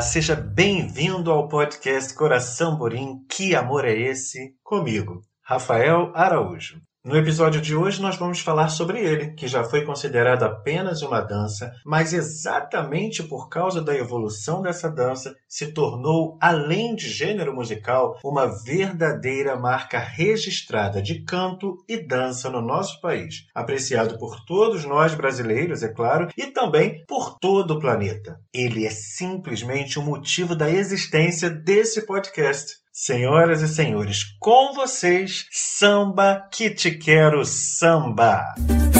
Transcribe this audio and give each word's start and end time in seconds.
Seja 0.00 0.34
bem-vindo 0.34 1.30
ao 1.30 1.46
podcast 1.46 2.14
Coração 2.14 2.76
Borim. 2.76 3.22
Que 3.28 3.54
amor 3.54 3.84
é 3.84 3.92
esse? 3.92 4.54
Comigo, 4.62 5.20
Rafael 5.42 6.10
Araújo. 6.14 6.80
No 7.02 7.16
episódio 7.16 7.62
de 7.62 7.74
hoje, 7.74 8.02
nós 8.02 8.16
vamos 8.16 8.40
falar 8.40 8.68
sobre 8.68 9.00
ele, 9.00 9.32
que 9.32 9.48
já 9.48 9.64
foi 9.64 9.86
considerado 9.86 10.42
apenas 10.42 11.00
uma 11.00 11.22
dança, 11.22 11.72
mas 11.82 12.12
exatamente 12.12 13.22
por 13.22 13.48
causa 13.48 13.80
da 13.80 13.96
evolução 13.96 14.60
dessa 14.60 14.90
dança, 14.90 15.34
se 15.48 15.72
tornou, 15.72 16.36
além 16.38 16.94
de 16.94 17.08
gênero 17.08 17.54
musical, 17.54 18.18
uma 18.22 18.46
verdadeira 18.64 19.56
marca 19.56 19.98
registrada 19.98 21.00
de 21.00 21.24
canto 21.24 21.78
e 21.88 21.96
dança 22.06 22.50
no 22.50 22.60
nosso 22.60 23.00
país, 23.00 23.46
apreciado 23.54 24.18
por 24.18 24.44
todos 24.44 24.84
nós 24.84 25.14
brasileiros, 25.14 25.82
é 25.82 25.88
claro, 25.88 26.28
e 26.36 26.48
também 26.48 27.02
por 27.08 27.38
todo 27.38 27.70
o 27.70 27.80
planeta. 27.80 28.38
Ele 28.52 28.84
é 28.84 28.90
simplesmente 28.90 29.98
o 29.98 30.02
motivo 30.02 30.54
da 30.54 30.70
existência 30.70 31.48
desse 31.48 32.04
podcast. 32.04 32.79
Senhoras 32.92 33.62
e 33.62 33.68
senhores, 33.68 34.24
com 34.40 34.74
vocês, 34.74 35.46
samba 35.52 36.48
que 36.50 36.68
te 36.70 36.90
quero 36.90 37.44
samba. 37.44 38.52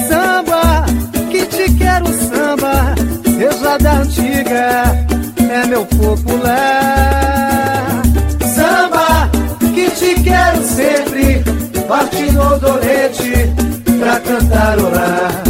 Samba 0.08 0.86
que 1.28 1.44
te 1.46 1.74
quero 1.76 2.06
samba, 2.06 2.94
seja 3.24 3.78
da 3.78 3.94
antiga, 3.98 5.06
é 5.38 5.66
meu 5.66 5.84
popular. 5.86 6.70
Samba 8.54 9.28
que 9.74 9.90
te 9.90 10.22
quero 10.22 10.62
sempre, 10.62 11.42
partindo 11.88 12.40
o 12.40 12.58
dolete 12.60 13.32
pra 13.98 14.20
cantarolar. 14.20 15.42
origem 15.42 15.49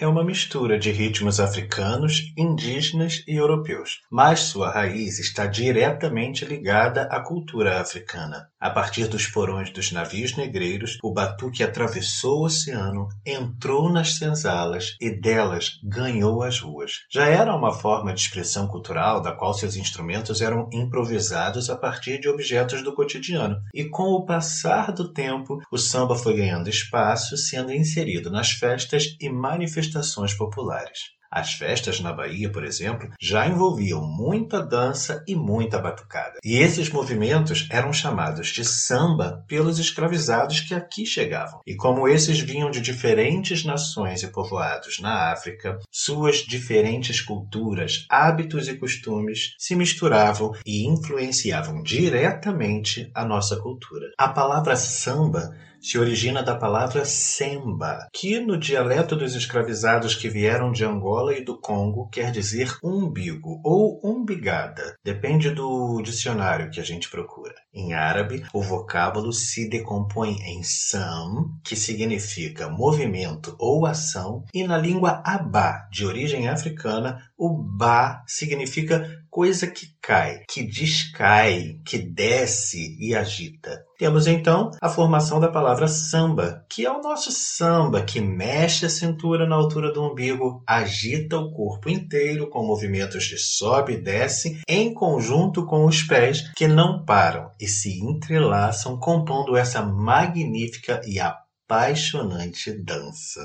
é 0.00 0.06
uma 0.06 0.24
mistura 0.24 0.78
de 0.78 0.90
ritmos 0.90 1.38
africanos, 1.38 2.32
indígenas 2.34 3.22
e 3.28 3.36
europeus, 3.36 4.00
mas 4.10 4.40
sua 4.40 4.70
raiz 4.70 5.18
está 5.18 5.44
diretamente 5.46 6.42
ligada 6.46 7.02
à 7.02 7.20
cultura 7.20 7.78
africana. 7.82 8.49
A 8.60 8.68
partir 8.68 9.08
dos 9.08 9.26
porões 9.26 9.72
dos 9.72 9.90
navios 9.90 10.36
negreiros, 10.36 10.98
o 11.02 11.10
batuque 11.10 11.62
atravessou 11.62 12.40
o 12.40 12.44
oceano, 12.44 13.08
entrou 13.24 13.90
nas 13.90 14.16
senzalas 14.16 14.96
e 15.00 15.10
delas 15.10 15.80
ganhou 15.82 16.42
as 16.42 16.60
ruas. 16.60 17.06
Já 17.10 17.26
era 17.26 17.56
uma 17.56 17.72
forma 17.72 18.12
de 18.12 18.20
expressão 18.20 18.68
cultural 18.68 19.22
da 19.22 19.32
qual 19.32 19.54
seus 19.54 19.76
instrumentos 19.76 20.42
eram 20.42 20.68
improvisados 20.74 21.70
a 21.70 21.76
partir 21.76 22.20
de 22.20 22.28
objetos 22.28 22.82
do 22.84 22.94
cotidiano. 22.94 23.56
E 23.72 23.88
com 23.88 24.10
o 24.12 24.26
passar 24.26 24.92
do 24.92 25.10
tempo, 25.10 25.58
o 25.72 25.78
samba 25.78 26.14
foi 26.14 26.36
ganhando 26.36 26.68
espaço, 26.68 27.38
sendo 27.38 27.72
inserido 27.72 28.30
nas 28.30 28.50
festas 28.50 29.16
e 29.18 29.30
manifestações 29.30 30.34
populares. 30.34 31.18
As 31.30 31.52
festas 31.52 32.00
na 32.00 32.12
Bahia, 32.12 32.50
por 32.50 32.64
exemplo, 32.64 33.08
já 33.20 33.46
envolviam 33.46 34.02
muita 34.02 34.60
dança 34.60 35.24
e 35.28 35.36
muita 35.36 35.78
batucada. 35.78 36.38
E 36.42 36.56
esses 36.56 36.90
movimentos 36.90 37.68
eram 37.70 37.92
chamados 37.92 38.48
de 38.48 38.64
samba 38.64 39.44
pelos 39.46 39.78
escravizados 39.78 40.60
que 40.60 40.74
aqui 40.74 41.06
chegavam. 41.06 41.60
E 41.64 41.76
como 41.76 42.08
esses 42.08 42.40
vinham 42.40 42.70
de 42.70 42.80
diferentes 42.80 43.64
nações 43.64 44.22
e 44.24 44.28
povoados 44.28 44.98
na 44.98 45.30
África, 45.30 45.78
suas 45.90 46.38
diferentes 46.38 47.20
culturas, 47.20 48.06
hábitos 48.08 48.66
e 48.66 48.76
costumes 48.76 49.54
se 49.56 49.76
misturavam 49.76 50.52
e 50.66 50.86
influenciavam 50.86 51.82
diretamente 51.82 53.08
a 53.14 53.24
nossa 53.24 53.56
cultura. 53.56 54.10
A 54.18 54.28
palavra 54.28 54.74
samba 54.74 55.54
se 55.80 55.98
origina 55.98 56.42
da 56.42 56.54
palavra 56.54 57.04
semba, 57.04 58.06
que 58.12 58.38
no 58.38 58.58
dialeto 58.58 59.16
dos 59.16 59.34
escravizados 59.34 60.14
que 60.14 60.28
vieram 60.28 60.70
de 60.70 60.84
Angola 60.84 61.34
e 61.34 61.44
do 61.44 61.58
Congo 61.58 62.08
quer 62.08 62.30
dizer 62.30 62.76
umbigo 62.82 63.60
ou 63.64 64.00
umbigada, 64.04 64.94
depende 65.02 65.50
do 65.50 66.00
dicionário 66.02 66.70
que 66.70 66.80
a 66.80 66.84
gente 66.84 67.08
procura. 67.10 67.54
Em 67.72 67.94
árabe, 67.94 68.44
o 68.52 68.62
vocábulo 68.62 69.32
se 69.32 69.68
decompõe 69.68 70.36
em 70.42 70.62
sam, 70.62 71.50
que 71.64 71.76
significa 71.76 72.68
movimento 72.68 73.54
ou 73.58 73.86
ação, 73.86 74.44
e 74.52 74.64
na 74.64 74.76
língua 74.76 75.22
abá, 75.24 75.88
de 75.90 76.04
origem 76.04 76.48
africana, 76.48 77.29
o 77.40 77.48
ba 77.56 78.22
significa 78.26 79.08
coisa 79.30 79.66
que 79.66 79.86
cai, 80.02 80.42
que 80.46 80.62
descai, 80.62 81.80
que 81.86 81.96
desce 81.96 82.98
e 83.00 83.14
agita. 83.14 83.82
Temos 83.98 84.26
então 84.26 84.70
a 84.78 84.90
formação 84.90 85.40
da 85.40 85.48
palavra 85.48 85.88
samba, 85.88 86.66
que 86.68 86.84
é 86.84 86.90
o 86.90 87.00
nosso 87.00 87.32
samba 87.32 88.02
que 88.02 88.20
mexe 88.20 88.84
a 88.84 88.90
cintura 88.90 89.48
na 89.48 89.56
altura 89.56 89.90
do 89.90 90.02
umbigo, 90.02 90.62
agita 90.66 91.38
o 91.38 91.50
corpo 91.50 91.88
inteiro 91.88 92.50
com 92.50 92.66
movimentos 92.66 93.24
de 93.24 93.38
sobe 93.38 93.94
e 93.94 94.02
desce, 94.02 94.60
em 94.68 94.92
conjunto 94.92 95.64
com 95.64 95.86
os 95.86 96.02
pés 96.02 96.52
que 96.54 96.68
não 96.68 97.06
param 97.06 97.50
e 97.58 97.66
se 97.66 98.00
entrelaçam, 98.00 98.98
compondo 98.98 99.56
essa 99.56 99.80
magnífica 99.80 101.00
e 101.06 101.18
apaixonante 101.18 102.70
dança. 102.70 103.40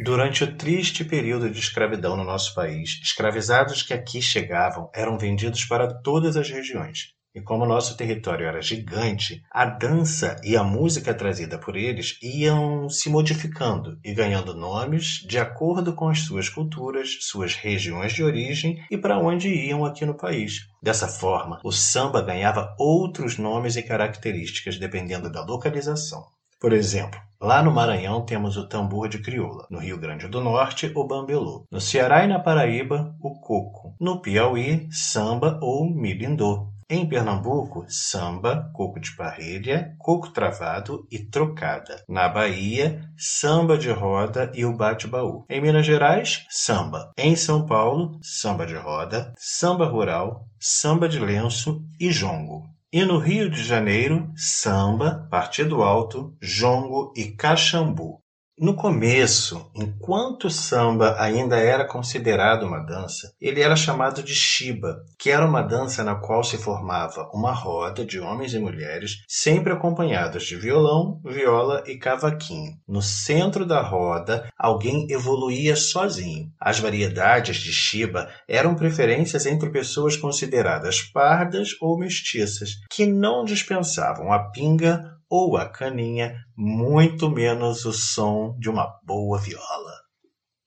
Durante 0.00 0.44
o 0.44 0.56
triste 0.56 1.04
período 1.04 1.50
de 1.50 1.58
escravidão 1.58 2.16
no 2.16 2.22
nosso 2.22 2.54
país, 2.54 3.00
escravizados 3.02 3.82
que 3.82 3.92
aqui 3.92 4.22
chegavam 4.22 4.88
eram 4.94 5.18
vendidos 5.18 5.64
para 5.64 5.92
todas 5.92 6.36
as 6.36 6.48
regiões. 6.48 7.14
E 7.34 7.40
como 7.40 7.66
nosso 7.66 7.96
território 7.96 8.46
era 8.46 8.62
gigante, 8.62 9.42
a 9.50 9.64
dança 9.66 10.36
e 10.44 10.56
a 10.56 10.62
música 10.62 11.12
trazida 11.12 11.58
por 11.58 11.76
eles 11.76 12.16
iam 12.22 12.88
se 12.88 13.10
modificando 13.10 13.98
e 14.04 14.14
ganhando 14.14 14.54
nomes 14.54 15.24
de 15.26 15.36
acordo 15.36 15.92
com 15.92 16.08
as 16.08 16.20
suas 16.20 16.48
culturas, 16.48 17.18
suas 17.22 17.56
regiões 17.56 18.12
de 18.12 18.22
origem 18.22 18.78
e 18.90 18.96
para 18.96 19.18
onde 19.18 19.48
iam 19.48 19.84
aqui 19.84 20.06
no 20.06 20.16
país. 20.16 20.60
Dessa 20.80 21.08
forma, 21.08 21.60
o 21.64 21.72
samba 21.72 22.22
ganhava 22.22 22.72
outros 22.78 23.36
nomes 23.36 23.74
e 23.74 23.82
características 23.82 24.78
dependendo 24.78 25.30
da 25.30 25.44
localização. 25.44 26.24
Por 26.60 26.72
exemplo, 26.72 27.20
lá 27.40 27.62
no 27.62 27.72
Maranhão 27.72 28.24
temos 28.24 28.56
o 28.56 28.68
tambor 28.68 29.08
de 29.08 29.18
crioula, 29.18 29.66
no 29.70 29.78
Rio 29.78 29.98
Grande 29.98 30.28
do 30.28 30.40
Norte, 30.40 30.92
o 30.94 31.04
bambelô, 31.04 31.64
no 31.70 31.80
Ceará 31.80 32.24
e 32.24 32.28
na 32.28 32.38
Paraíba, 32.38 33.14
o 33.20 33.38
coco, 33.40 33.94
no 34.00 34.20
Piauí, 34.20 34.88
samba 34.90 35.58
ou 35.62 35.88
milindô, 35.88 36.68
em 36.90 37.06
Pernambuco, 37.06 37.84
samba, 37.86 38.70
coco 38.72 38.98
de 38.98 39.14
parrilha, 39.14 39.94
coco 39.98 40.30
travado 40.30 41.06
e 41.10 41.18
trocada. 41.18 42.02
Na 42.08 42.30
Bahia, 42.30 43.02
samba 43.14 43.76
de 43.76 43.90
roda 43.90 44.50
e 44.54 44.64
o 44.64 44.74
bate-baú. 44.74 45.44
Em 45.50 45.60
Minas 45.60 45.84
Gerais, 45.84 46.46
samba. 46.48 47.12
Em 47.14 47.36
São 47.36 47.66
Paulo, 47.66 48.18
samba 48.22 48.64
de 48.64 48.74
roda, 48.74 49.34
samba 49.36 49.84
rural, 49.84 50.48
samba 50.58 51.06
de 51.06 51.18
lenço 51.18 51.84
e 52.00 52.10
jongo. 52.10 52.64
E 52.90 53.04
no 53.04 53.18
Rio 53.18 53.50
de 53.50 53.62
Janeiro, 53.62 54.32
samba, 54.34 55.28
partido 55.30 55.82
alto, 55.82 56.34
jongo 56.40 57.12
e 57.14 57.32
caxambu. 57.32 58.22
No 58.60 58.74
começo, 58.74 59.70
enquanto 59.72 60.46
o 60.48 60.50
samba 60.50 61.14
ainda 61.20 61.56
era 61.56 61.84
considerado 61.84 62.64
uma 62.64 62.80
dança, 62.80 63.32
ele 63.40 63.60
era 63.60 63.76
chamado 63.76 64.20
de 64.20 64.34
shiba, 64.34 64.96
que 65.16 65.30
era 65.30 65.46
uma 65.46 65.62
dança 65.62 66.02
na 66.02 66.16
qual 66.16 66.42
se 66.42 66.58
formava 66.58 67.30
uma 67.32 67.52
roda 67.52 68.04
de 68.04 68.18
homens 68.18 68.54
e 68.54 68.58
mulheres, 68.58 69.22
sempre 69.28 69.72
acompanhados 69.72 70.42
de 70.42 70.56
violão, 70.56 71.20
viola 71.24 71.84
e 71.86 71.96
cavaquinho. 71.98 72.72
No 72.88 73.00
centro 73.00 73.64
da 73.64 73.80
roda, 73.80 74.48
alguém 74.58 75.06
evoluía 75.08 75.76
sozinho. 75.76 76.50
As 76.58 76.80
variedades 76.80 77.58
de 77.58 77.72
shiba 77.72 78.28
eram 78.48 78.74
preferências 78.74 79.46
entre 79.46 79.70
pessoas 79.70 80.16
consideradas 80.16 81.00
pardas 81.00 81.76
ou 81.80 81.96
mestiças, 81.96 82.70
que 82.90 83.06
não 83.06 83.44
dispensavam 83.44 84.32
a 84.32 84.50
pinga 84.50 85.16
ou 85.30 85.56
a 85.56 85.68
caninha, 85.68 86.34
muito 86.56 87.30
menos 87.30 87.84
o 87.84 87.92
som 87.92 88.56
de 88.58 88.68
uma 88.68 88.88
boa 89.04 89.38
viola. 89.38 89.92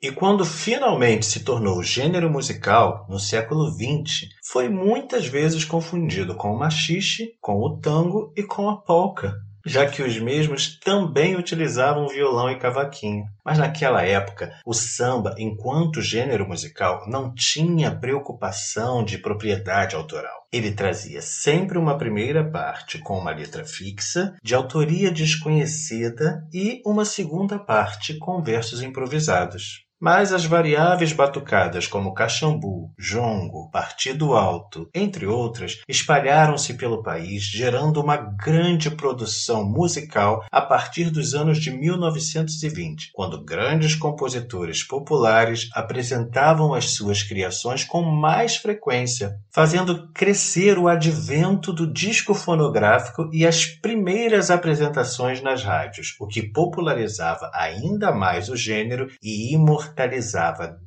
E 0.02 0.12
quando 0.12 0.44
finalmente 0.44 1.28
se 1.28 1.44
tornou 1.44 1.84
gênero 1.84 2.28
musical, 2.28 3.06
no 3.08 3.19
século 3.19 3.69
XX, 3.69 4.30
foi 4.44 4.68
muitas 4.68 5.28
vezes 5.28 5.63
confundido 5.63 6.36
com 6.36 6.52
o 6.52 6.58
machixe, 6.58 7.34
com 7.40 7.60
o 7.60 7.80
tango 7.80 8.34
e 8.36 8.42
com 8.42 8.68
a 8.68 8.81
polca, 8.81 9.36
já 9.66 9.86
que 9.86 10.02
os 10.02 10.19
mesmos 10.19 10.80
também 10.80 11.36
utilizavam 11.36 12.08
violão 12.08 12.50
e 12.50 12.58
cavaquinho. 12.58 13.25
Mas 13.44 13.58
naquela 13.58 14.04
época, 14.04 14.52
o 14.66 14.74
samba, 14.74 15.36
enquanto 15.38 16.02
gênero 16.02 16.48
musical, 16.48 17.06
não 17.08 17.34
tinha 17.34 17.96
preocupação 17.96 19.04
de 19.04 19.18
propriedade 19.18 19.96
autoral. 19.96 20.42
Ele 20.52 20.72
trazia 20.72 21.22
sempre 21.22 21.78
uma 21.78 21.98
primeira 21.98 22.44
parte 22.44 23.00
com 23.00 23.18
uma 23.18 23.31
letra 23.31 23.63
fixa, 23.63 24.36
de 24.44 24.54
autoria 24.54 25.10
desconhecida, 25.10 26.46
e 26.54 26.81
uma 26.86 27.06
segunda 27.06 27.58
parte 27.58 28.18
com 28.18 28.42
versos 28.42 28.81
improvisados. 28.81 29.91
Mas 30.01 30.33
as 30.33 30.45
variáveis 30.45 31.13
batucadas 31.13 31.86
como 31.86 32.15
caxambu, 32.15 32.92
jongo, 32.98 33.69
partido 33.69 34.33
alto, 34.33 34.89
entre 34.95 35.27
outras, 35.27 35.83
espalharam-se 35.88 36.74
pelo 36.74 37.03
país, 37.03 37.44
gerando 37.44 38.01
uma 38.01 38.18
grande 38.18 38.89
produção 38.89 39.63
musical 39.63 40.44
a 40.51 40.59
partir 40.59 41.12
dos 41.12 41.36
anos 41.36 41.59
de 41.59 41.69
1920, 41.69 43.12
quando 43.13 43.45
grandes 43.45 43.94
compositores 43.94 44.81
populares 44.81 45.69
apresentavam 45.71 46.74
as 46.74 46.95
suas 46.95 47.21
criações 47.21 47.83
com 47.83 48.01
mais 48.01 48.56
frequência, 48.56 49.38
fazendo 49.51 50.12
crescer 50.13 50.80
o 50.80 50.88
advento 50.88 51.71
do 51.71 51.86
disco 51.86 52.33
fonográfico 52.33 53.30
e 53.31 53.45
as 53.45 53.68
primeiras 53.68 54.50
apresentações 54.50 55.44
nas 55.44 55.63
rádios, 55.63 56.15
o 56.19 56.25
que 56.25 56.42
popularizava 56.42 57.51
ainda 57.53 58.12
mais 58.12 58.50
o 58.50 58.56
gênero 58.56 59.07
e 59.21 59.53
imortalizava 59.53 59.91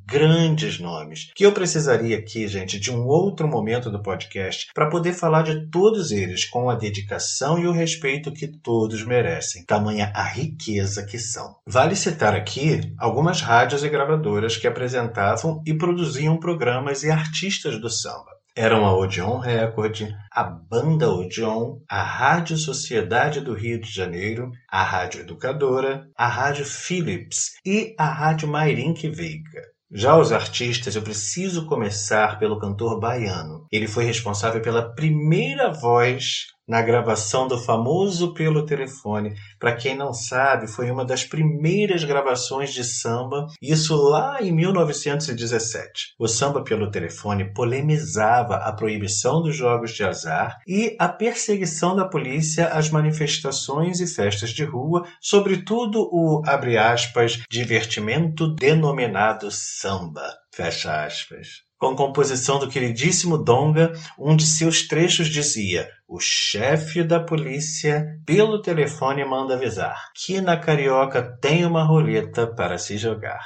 grandes 0.05 0.79
nomes, 0.79 1.31
que 1.35 1.45
eu 1.45 1.51
precisaria 1.51 2.17
aqui, 2.17 2.47
gente, 2.47 2.79
de 2.79 2.91
um 2.91 3.05
outro 3.05 3.47
momento 3.47 3.89
do 3.89 4.01
podcast 4.01 4.67
para 4.73 4.89
poder 4.89 5.13
falar 5.13 5.43
de 5.43 5.69
todos 5.69 6.11
eles 6.11 6.45
com 6.45 6.69
a 6.69 6.75
dedicação 6.75 7.57
e 7.57 7.67
o 7.67 7.71
respeito 7.71 8.31
que 8.31 8.47
todos 8.47 9.03
merecem, 9.03 9.65
tamanha 9.65 10.11
a 10.13 10.23
riqueza 10.23 11.05
que 11.05 11.17
são. 11.17 11.55
Vale 11.65 11.95
citar 11.95 12.35
aqui 12.35 12.93
algumas 12.97 13.41
rádios 13.41 13.83
e 13.83 13.89
gravadoras 13.89 14.57
que 14.57 14.67
apresentavam 14.67 15.61
e 15.65 15.73
produziam 15.73 16.37
programas 16.37 17.03
e 17.03 17.09
artistas 17.09 17.79
do 17.79 17.89
samba 17.89 18.34
eram 18.55 18.85
a 18.85 18.95
Odeon 18.95 19.37
Record, 19.37 20.01
a 20.31 20.43
Banda 20.43 21.09
Odeon, 21.09 21.79
a 21.89 22.01
Rádio 22.01 22.55
Sociedade 22.57 23.41
do 23.41 23.53
Rio 23.53 23.79
de 23.81 23.91
Janeiro, 23.91 24.49
a 24.69 24.81
Rádio 24.81 25.21
Educadora, 25.21 26.07
a 26.17 26.27
Rádio 26.27 26.63
Philips 26.63 27.51
e 27.65 27.93
a 27.99 28.05
Rádio 28.05 28.47
Mairink 28.47 29.09
Veiga. 29.09 29.61
Já 29.91 30.17
os 30.17 30.31
artistas, 30.31 30.95
eu 30.95 31.01
preciso 31.01 31.67
começar 31.67 32.39
pelo 32.39 32.59
cantor 32.59 32.99
baiano. 32.99 33.67
Ele 33.71 33.87
foi 33.87 34.05
responsável 34.05 34.61
pela 34.61 34.93
primeira 34.95 35.71
voz 35.71 36.47
na 36.67 36.81
gravação 36.81 37.47
do 37.47 37.57
famoso 37.57 38.33
Pelo 38.33 38.65
Telefone. 38.65 39.35
Para 39.59 39.75
quem 39.75 39.95
não 39.95 40.13
sabe, 40.13 40.67
foi 40.67 40.89
uma 40.89 41.05
das 41.05 41.23
primeiras 41.23 42.03
gravações 42.03 42.73
de 42.73 42.83
samba, 42.83 43.47
isso 43.61 43.95
lá 43.95 44.41
em 44.41 44.51
1917. 44.51 46.13
O 46.19 46.27
samba 46.27 46.63
pelo 46.63 46.89
telefone 46.89 47.53
polemizava 47.53 48.55
a 48.55 48.71
proibição 48.73 49.41
dos 49.41 49.55
jogos 49.55 49.91
de 49.91 50.03
azar 50.03 50.57
e 50.67 50.95
a 50.99 51.07
perseguição 51.07 51.95
da 51.95 52.05
polícia 52.05 52.67
às 52.67 52.89
manifestações 52.89 53.99
e 53.99 54.07
festas 54.07 54.49
de 54.49 54.63
rua, 54.63 55.05
sobretudo 55.21 56.09
o, 56.11 56.41
abre 56.45 56.77
aspas, 56.77 57.41
divertimento 57.49 58.53
denominado 58.55 59.49
samba. 59.51 60.25
Fecha 60.53 61.05
aspas 61.05 61.64
com 61.85 61.95
composição 61.95 62.57
do 62.57 62.67
queridíssimo 62.67 63.37
Donga, 63.37 63.93
um 64.17 64.35
de 64.35 64.43
seus 64.43 64.87
trechos 64.87 65.27
dizia: 65.27 65.87
O 66.07 66.19
chefe 66.19 67.03
da 67.03 67.19
polícia, 67.19 68.17
pelo 68.25 68.59
telefone, 68.59 69.23
manda 69.23 69.53
avisar 69.53 70.09
que 70.15 70.41
na 70.41 70.57
carioca 70.57 71.21
tem 71.39 71.63
uma 71.63 71.83
roleta 71.83 72.47
para 72.47 72.79
se 72.79 72.97
jogar. 72.97 73.45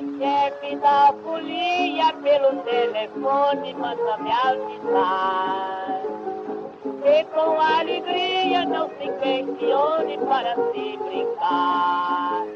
O 0.00 0.18
chefe 0.18 0.76
da 0.76 1.12
polícia, 1.12 2.12
pelo 2.14 2.60
telefone, 2.62 3.74
manda 3.74 4.18
me 4.18 4.32
avisar. 4.32 6.02
E 7.04 7.24
com 7.26 7.60
alegria 7.60 8.64
não 8.64 8.88
se 8.88 9.08
questione 9.22 10.18
para 10.18 10.56
se 10.56 10.98
brincar. 10.98 12.46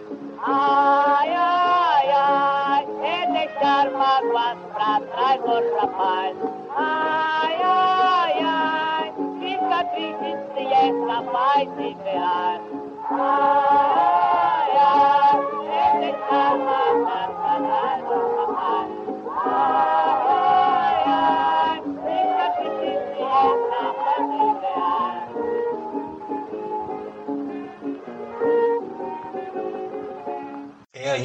Ai, 0.43 1.35
ai, 1.35 2.11
ai, 2.11 2.58
deixar 3.99 4.23
mágoas 4.23 4.59
pra 4.73 5.01
trás, 5.01 5.41
ô 5.43 5.77
rapaz. 5.77 6.37
Ai, 6.77 7.59
ai, 7.63 8.43
ai, 8.45 9.13
fica 9.41 9.85
triste 9.93 10.37
se 10.55 10.63
é 10.73 11.07
capaz 11.07 11.69
de 11.77 11.95
ver. 11.95 12.61
Ai, 13.11 13.58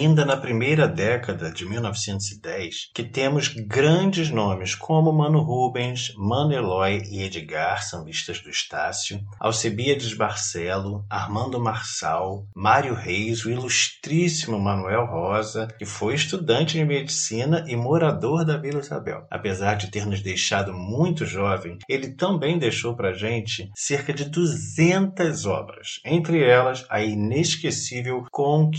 ainda 0.03 0.25
na 0.25 0.35
primeira 0.35 0.85
década 0.85 1.49
de 1.49 1.65
1910 1.65 2.89
que 2.93 3.03
temos 3.03 3.47
grandes 3.47 4.29
nomes 4.29 4.75
como 4.75 5.13
Mano 5.13 5.41
Rubens, 5.41 6.13
Mano 6.17 6.53
Eloy 6.53 7.03
e 7.09 7.23
Edgar, 7.23 7.81
sambistas 7.83 8.41
do 8.41 8.49
Estácio, 8.49 9.21
Alcebiades 9.39 10.13
Barcelo, 10.13 11.05
Armando 11.09 11.57
Marçal, 11.59 12.45
Mário 12.53 12.93
Reis, 12.93 13.45
o 13.45 13.49
ilustríssimo 13.49 14.59
Manuel 14.59 15.05
Rosa, 15.05 15.67
que 15.79 15.85
foi 15.85 16.15
estudante 16.15 16.77
de 16.77 16.83
medicina 16.83 17.63
e 17.67 17.75
morador 17.75 18.43
da 18.43 18.57
Vila 18.57 18.79
Isabel. 18.79 19.25
Apesar 19.31 19.75
de 19.75 19.89
ter 19.89 20.05
nos 20.05 20.21
deixado 20.21 20.73
muito 20.73 21.25
jovem, 21.25 21.77
ele 21.87 22.09
também 22.09 22.59
deixou 22.59 22.93
para 22.93 23.13
gente 23.13 23.71
cerca 23.73 24.13
de 24.13 24.25
200 24.25 25.45
obras, 25.45 26.01
entre 26.05 26.43
elas 26.43 26.85
a 26.89 27.01
inesquecível 27.01 28.25
Com 28.31 28.69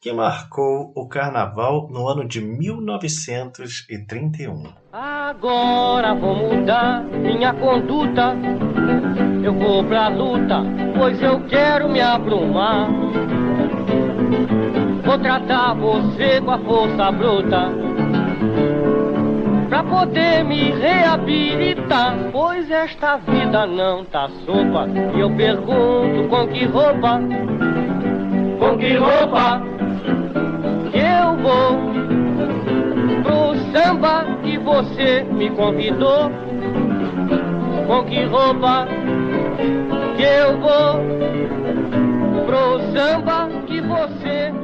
que 0.00 0.12
marcou 0.12 0.92
o 0.94 1.08
carnaval 1.08 1.88
no 1.90 2.06
ano 2.08 2.26
de 2.26 2.40
1931. 2.40 4.72
Agora 4.92 6.14
vou 6.14 6.34
mudar 6.34 7.04
minha 7.04 7.52
conduta. 7.54 8.34
Eu 9.42 9.54
vou 9.54 9.84
pra 9.84 10.08
luta, 10.08 10.62
pois 10.96 11.22
eu 11.22 11.40
quero 11.46 11.88
me 11.88 12.00
abrumar. 12.00 12.88
Vou 15.04 15.18
tratar 15.18 15.74
você 15.74 16.40
com 16.40 16.50
a 16.50 16.58
força 16.58 17.12
bruta. 17.12 17.68
Pra 19.68 19.84
poder 19.84 20.44
me 20.44 20.72
reabilitar, 20.72 22.16
pois 22.32 22.68
esta 22.70 23.16
vida 23.18 23.66
não 23.66 24.04
tá 24.04 24.28
sopa. 24.44 24.88
E 25.14 25.20
eu 25.20 25.30
pergunto 25.36 26.28
com 26.28 26.48
que 26.48 26.64
roupa, 26.66 27.20
com 28.60 28.76
que 28.76 28.94
roupa 28.94 29.62
que 30.92 30.98
eu 30.98 31.36
vou 31.38 31.80
pro 33.22 33.56
samba 33.72 34.26
que 34.42 34.58
você 34.58 35.24
me 35.24 35.50
convidou. 35.50 36.30
Com 37.86 38.04
que 38.04 38.22
roupa 38.24 38.86
que 40.16 40.22
eu 40.22 40.60
vou 40.60 41.00
pro 42.46 42.80
samba 42.92 43.48
que 43.66 43.80
você. 43.80 44.59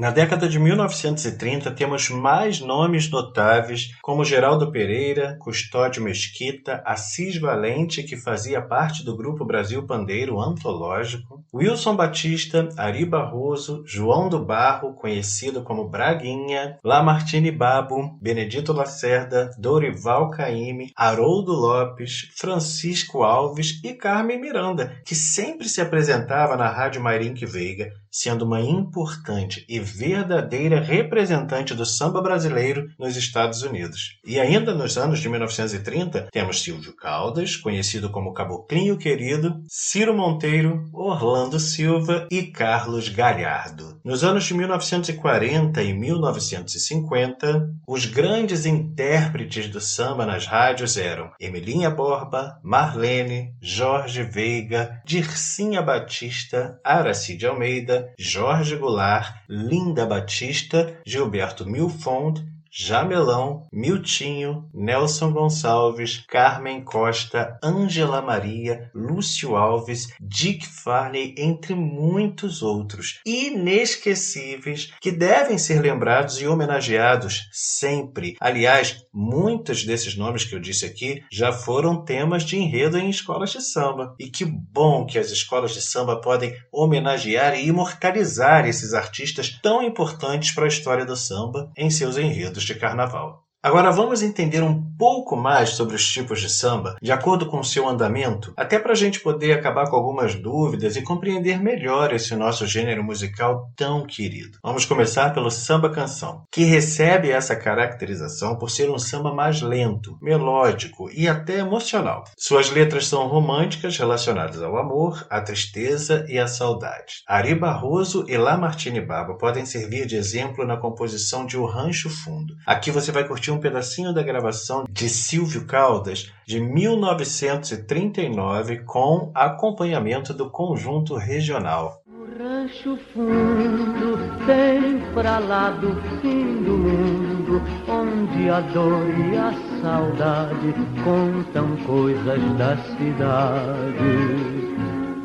Na 0.00 0.10
década 0.10 0.48
de 0.48 0.58
1930, 0.58 1.70
temos 1.72 2.08
mais 2.08 2.58
nomes 2.58 3.10
notáveis 3.10 3.90
como 4.00 4.24
Geraldo 4.24 4.72
Pereira, 4.72 5.36
Custódio 5.38 6.02
Mesquita, 6.02 6.82
Assis 6.86 7.38
Valente, 7.38 8.02
que 8.02 8.16
fazia 8.16 8.62
parte 8.62 9.04
do 9.04 9.14
grupo 9.14 9.44
Brasil 9.44 9.86
Pandeiro 9.86 10.40
Antológico, 10.40 11.44
Wilson 11.52 11.96
Batista, 11.96 12.66
Ari 12.78 13.04
Barroso, 13.04 13.82
João 13.86 14.30
do 14.30 14.42
Barro, 14.42 14.94
conhecido 14.94 15.62
como 15.62 15.90
Braguinha, 15.90 16.78
Lamartine 16.82 17.50
Babo, 17.50 18.18
Benedito 18.22 18.72
Lacerda, 18.72 19.50
Dorival 19.58 20.30
Caymmi, 20.30 20.92
Haroldo 20.96 21.52
Lopes, 21.52 22.30
Francisco 22.38 23.22
Alves 23.22 23.78
e 23.84 23.92
Carmen 23.92 24.40
Miranda, 24.40 24.96
que 25.04 25.14
sempre 25.14 25.68
se 25.68 25.82
apresentava 25.82 26.56
na 26.56 26.70
Rádio 26.70 27.02
Mairink 27.02 27.44
Veiga, 27.44 27.92
sendo 28.10 28.44
uma 28.44 28.60
importante 28.60 29.64
e 29.68 29.78
verdadeira 29.78 30.80
representante 30.80 31.74
do 31.74 31.86
samba 31.86 32.20
brasileiro 32.20 32.88
nos 32.98 33.16
Estados 33.16 33.62
Unidos. 33.62 34.18
E 34.24 34.40
ainda 34.40 34.74
nos 34.74 34.98
anos 34.98 35.20
de 35.20 35.28
1930, 35.28 36.28
temos 36.32 36.62
Silvio 36.62 36.94
Caldas, 36.96 37.56
conhecido 37.56 38.10
como 38.10 38.32
Caboclinho 38.32 38.96
Querido, 38.96 39.62
Ciro 39.68 40.16
Monteiro, 40.16 40.88
Orlando 40.92 41.60
Silva 41.60 42.26
e 42.30 42.42
Carlos 42.42 43.08
Galhardo. 43.08 44.00
Nos 44.04 44.24
anos 44.24 44.44
de 44.44 44.54
1940 44.54 45.82
e 45.82 45.92
1950, 45.92 47.70
os 47.86 48.06
grandes 48.06 48.66
intérpretes 48.66 49.68
do 49.68 49.80
samba 49.80 50.24
nas 50.24 50.46
rádios 50.46 50.96
eram 50.96 51.30
Emilinha 51.38 51.90
Borba, 51.90 52.58
Marlene, 52.62 53.54
Jorge 53.60 54.22
Veiga, 54.22 55.00
Dircinha 55.04 55.82
Batista, 55.82 56.80
Aracide 56.84 57.46
Almeida, 57.46 57.99
Jorge 58.18 58.76
Goulart, 58.76 59.34
Linda 59.48 60.06
Batista, 60.06 60.98
Gilberto 61.06 61.68
Milfond, 61.68 62.44
Jamelão, 62.72 63.66
Miltinho, 63.72 64.70
Nelson 64.72 65.32
Gonçalves, 65.32 66.24
Carmen 66.28 66.84
Costa, 66.84 67.58
Ângela 67.62 68.22
Maria, 68.22 68.88
Lúcio 68.94 69.56
Alves, 69.56 70.06
Dick 70.20 70.64
Farney, 70.64 71.34
entre 71.36 71.74
muitos 71.74 72.62
outros 72.62 73.20
inesquecíveis 73.26 74.92
que 75.00 75.10
devem 75.10 75.58
ser 75.58 75.82
lembrados 75.82 76.40
e 76.40 76.46
homenageados 76.46 77.48
sempre. 77.52 78.36
Aliás, 78.40 79.04
muitos 79.12 79.84
desses 79.84 80.16
nomes 80.16 80.44
que 80.44 80.54
eu 80.54 80.60
disse 80.60 80.84
aqui 80.84 81.22
já 81.30 81.52
foram 81.52 82.04
temas 82.04 82.44
de 82.44 82.56
enredo 82.56 82.98
em 82.98 83.10
escolas 83.10 83.50
de 83.50 83.60
samba. 83.60 84.14
E 84.18 84.28
que 84.28 84.44
bom 84.44 85.06
que 85.06 85.18
as 85.18 85.30
escolas 85.30 85.72
de 85.72 85.82
samba 85.82 86.20
podem 86.20 86.54
homenagear 86.72 87.54
e 87.54 87.66
imortalizar 87.66 88.66
esses 88.66 88.94
artistas 88.94 89.58
tão 89.62 89.82
importantes 89.82 90.52
para 90.52 90.64
a 90.64 90.68
história 90.68 91.04
do 91.04 91.16
samba 91.16 91.70
em 91.76 91.90
seus 91.90 92.16
enredos 92.16 92.62
de 92.62 92.74
carnaval. 92.74 93.44
Agora 93.62 93.90
vamos 93.90 94.22
entender 94.22 94.62
um 94.62 94.89
pouco 95.00 95.34
mais 95.34 95.70
sobre 95.70 95.96
os 95.96 96.06
tipos 96.06 96.42
de 96.42 96.50
samba, 96.50 96.94
de 97.00 97.10
acordo 97.10 97.46
com 97.46 97.60
o 97.60 97.64
seu 97.64 97.88
andamento, 97.88 98.52
até 98.54 98.78
para 98.78 98.92
a 98.92 98.94
gente 98.94 99.18
poder 99.20 99.52
acabar 99.52 99.88
com 99.88 99.96
algumas 99.96 100.34
dúvidas 100.34 100.94
e 100.94 101.00
compreender 101.00 101.58
melhor 101.58 102.12
esse 102.12 102.36
nosso 102.36 102.66
gênero 102.66 103.02
musical 103.02 103.72
tão 103.74 104.06
querido. 104.06 104.58
Vamos 104.62 104.84
começar 104.84 105.32
pelo 105.32 105.50
samba 105.50 105.88
canção, 105.88 106.42
que 106.52 106.64
recebe 106.64 107.30
essa 107.30 107.56
caracterização 107.56 108.58
por 108.58 108.70
ser 108.70 108.90
um 108.90 108.98
samba 108.98 109.32
mais 109.32 109.62
lento, 109.62 110.18
melódico 110.20 111.10
e 111.10 111.26
até 111.26 111.60
emocional. 111.60 112.24
Suas 112.36 112.68
letras 112.68 113.06
são 113.06 113.26
românticas 113.26 113.96
relacionadas 113.96 114.60
ao 114.60 114.76
amor, 114.76 115.26
à 115.30 115.40
tristeza 115.40 116.26
e 116.28 116.38
à 116.38 116.46
saudade. 116.46 117.22
Ari 117.26 117.54
Barroso 117.54 118.26
e 118.28 118.36
Lamartine 118.36 119.00
Baba 119.00 119.32
podem 119.38 119.64
servir 119.64 120.04
de 120.04 120.16
exemplo 120.16 120.66
na 120.66 120.76
composição 120.76 121.46
de 121.46 121.56
O 121.56 121.64
Rancho 121.64 122.10
Fundo. 122.10 122.54
Aqui 122.66 122.90
você 122.90 123.10
vai 123.10 123.26
curtir 123.26 123.50
um 123.50 123.60
pedacinho 123.60 124.12
da 124.12 124.22
gravação 124.22 124.84
de 124.92 125.08
Silvio 125.08 125.64
Caldas 125.66 126.30
de 126.46 126.60
1939 126.60 128.80
com 128.80 129.32
acompanhamento 129.34 130.34
do 130.34 130.50
conjunto 130.50 131.16
regional. 131.16 132.02
No 132.06 132.26
rancho 132.36 132.98
fundo, 133.14 134.18
bem 134.44 135.00
pra 135.14 135.38
lá 135.38 135.70
do 135.70 135.94
fim 136.20 136.62
do 136.64 136.76
mundo, 136.76 137.62
onde 137.88 138.50
a 138.50 138.60
dor 138.60 139.08
e 139.08 139.34
a 139.36 139.54
saudade 139.80 140.74
contam 141.04 141.76
coisas 141.86 142.42
da 142.58 142.76
cidade. 142.76 144.02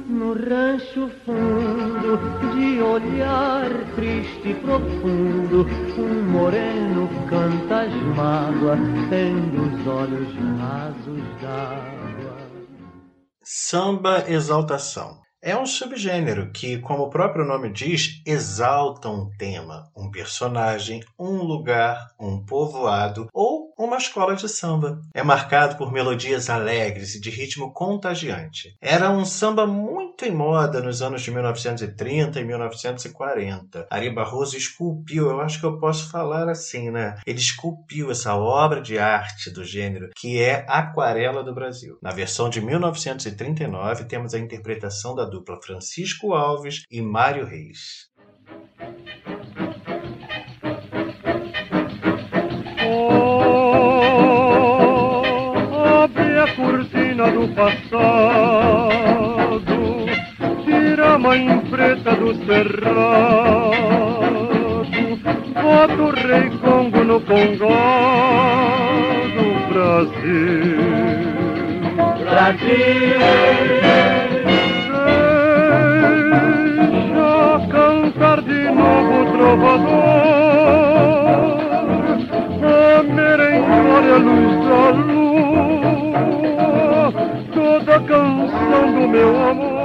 No 0.07 0.33
rancho 0.33 1.09
fundo, 1.25 2.19
de 2.55 2.79
olhar 2.81 3.69
triste 3.95 4.49
e 4.49 4.53
profundo, 4.53 5.65
um 5.97 6.23
moreno 6.31 6.94
canta 7.29 7.81
as 7.81 7.93
mágoas, 8.15 8.79
tendo 9.09 9.61
os 9.61 9.87
olhos 9.87 10.35
rasos 10.59 11.41
d'água. 11.41 12.35
Samba 13.43 14.29
exaltação. 14.29 15.19
É 15.41 15.55
um 15.55 15.65
subgênero 15.65 16.51
que, 16.51 16.79
como 16.79 17.03
o 17.03 17.09
próprio 17.09 17.45
nome 17.45 17.71
diz, 17.71 18.21
exalta 18.25 19.07
um 19.07 19.29
tema, 19.37 19.91
um 19.95 20.09
personagem, 20.09 21.03
um 21.19 21.43
lugar, 21.43 22.07
um 22.19 22.43
povoado 22.43 23.27
ou 23.31 23.64
uma 23.77 23.97
escola 23.97 24.35
de 24.35 24.47
samba. 24.47 25.01
É 25.13 25.21
marcado 25.21 25.77
por 25.77 25.91
melodias 25.91 26.49
alegres 26.49 27.15
e 27.15 27.21
de 27.21 27.29
ritmo 27.29 27.73
contagiante. 27.73 28.75
Era 28.81 29.09
um 29.09 29.25
samba 29.25 29.67
muito 29.67 30.25
em 30.25 30.31
moda 30.31 30.81
nos 30.81 31.01
anos 31.01 31.21
de 31.21 31.31
1930 31.31 32.39
e 32.39 32.45
1940. 32.45 33.87
Ari 33.89 34.09
Barroso 34.09 34.57
esculpiu, 34.57 35.29
eu 35.29 35.41
acho 35.41 35.59
que 35.59 35.65
eu 35.65 35.77
posso 35.77 36.09
falar 36.09 36.47
assim, 36.49 36.89
né? 36.89 37.17
Ele 37.25 37.39
esculpiu 37.39 38.11
essa 38.11 38.35
obra 38.35 38.81
de 38.81 38.97
arte 38.97 39.49
do 39.49 39.63
gênero, 39.63 40.09
que 40.15 40.41
é 40.41 40.65
Aquarela 40.67 41.43
do 41.43 41.53
Brasil. 41.53 41.97
Na 42.01 42.11
versão 42.11 42.49
de 42.49 42.61
1939, 42.61 44.05
temos 44.05 44.33
a 44.33 44.39
interpretação 44.39 45.13
da 45.13 45.25
dupla 45.25 45.59
Francisco 45.61 46.33
Alves 46.33 46.83
e 46.89 47.01
Mário 47.01 47.45
Reis. 47.45 48.09
Passado, 57.55 57.79
tira 60.65 61.13
a 61.13 61.17
mãe 61.17 61.59
preta 61.69 62.15
do 62.15 62.35
cerrado, 62.45 63.95
bota 65.63 66.01
o 66.01 66.11
rei 66.11 66.49
Congo 66.59 67.03
no 67.05 67.21
Congó 67.21 67.69
do 69.35 69.73
Brasil. 69.73 70.85
Deixa 76.95 77.67
cantar 77.71 78.41
de 78.41 78.69
novo 78.71 79.21
o 79.21 79.25
trovador 79.31 80.35
a 82.65 83.03
merengue 83.03 84.11
a 84.11 84.17
luz 84.17 84.55
da 84.67 84.89
lua 84.91 85.04
do 88.95 89.07
meu 89.09 89.37
amor 89.43 89.75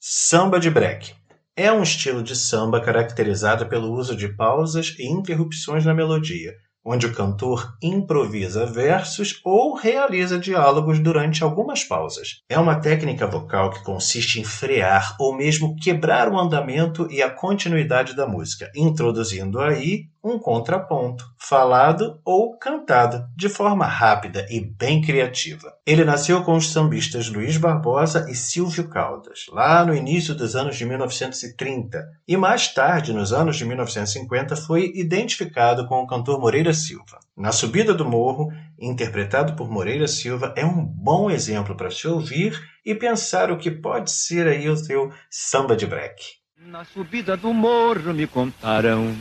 Samba 0.00 0.58
de 0.58 0.70
break. 0.70 1.12
É 1.54 1.70
um 1.70 1.82
estilo 1.82 2.22
de 2.22 2.34
samba 2.34 2.80
caracterizado 2.80 3.66
pelo 3.66 3.92
uso 3.92 4.16
de 4.16 4.28
pausas 4.28 4.96
e 4.98 5.06
interrupções 5.06 5.84
na 5.84 5.92
melodia, 5.92 6.54
onde 6.82 7.06
o 7.06 7.12
cantor 7.12 7.76
improvisa 7.82 8.64
versos 8.64 9.40
ou 9.44 9.76
realiza 9.76 10.38
diálogos 10.38 10.98
durante 10.98 11.44
algumas 11.44 11.84
pausas. 11.84 12.40
É 12.48 12.58
uma 12.58 12.80
técnica 12.80 13.26
vocal 13.26 13.70
que 13.70 13.84
consiste 13.84 14.40
em 14.40 14.44
frear 14.44 15.14
ou 15.20 15.36
mesmo 15.36 15.76
quebrar 15.76 16.32
o 16.32 16.38
andamento 16.38 17.06
e 17.10 17.22
a 17.22 17.28
continuidade 17.28 18.16
da 18.16 18.26
música, 18.26 18.70
introduzindo 18.74 19.60
aí 19.60 20.06
um 20.22 20.38
contraponto, 20.38 21.24
falado 21.36 22.20
ou 22.24 22.56
cantado, 22.56 23.26
de 23.36 23.48
forma 23.48 23.86
rápida 23.86 24.46
e 24.48 24.60
bem 24.60 25.02
criativa. 25.02 25.74
Ele 25.84 26.04
nasceu 26.04 26.44
com 26.44 26.56
os 26.56 26.70
sambistas 26.70 27.28
Luiz 27.28 27.56
Barbosa 27.56 28.26
e 28.30 28.34
Silvio 28.34 28.88
Caldas, 28.88 29.46
lá 29.50 29.84
no 29.84 29.94
início 29.94 30.34
dos 30.34 30.54
anos 30.54 30.76
de 30.76 30.84
1930, 30.84 32.08
e 32.26 32.36
mais 32.36 32.72
tarde, 32.72 33.12
nos 33.12 33.32
anos 33.32 33.56
de 33.56 33.64
1950, 33.64 34.54
foi 34.56 34.92
identificado 34.94 35.86
com 35.88 36.02
o 36.02 36.06
cantor 36.06 36.40
Moreira 36.40 36.72
Silva. 36.72 37.18
Na 37.36 37.50
Subida 37.50 37.92
do 37.92 38.04
Morro, 38.04 38.52
interpretado 38.78 39.54
por 39.54 39.70
Moreira 39.70 40.06
Silva, 40.06 40.54
é 40.56 40.64
um 40.64 40.84
bom 40.84 41.30
exemplo 41.30 41.76
para 41.76 41.90
se 41.90 42.06
ouvir 42.06 42.60
e 42.84 42.94
pensar 42.94 43.50
o 43.50 43.58
que 43.58 43.70
pode 43.70 44.10
ser 44.10 44.46
aí 44.46 44.68
o 44.68 44.76
seu 44.76 45.12
samba 45.30 45.74
de 45.74 45.86
break. 45.86 46.42
Na 46.64 46.84
subida 46.84 47.36
do 47.36 47.52
morro 47.52 48.14
me 48.14 48.26
contaram 48.26 49.14